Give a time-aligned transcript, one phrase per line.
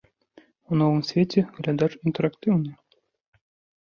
[0.69, 2.71] У новым свеце глядач інтэрактыўны.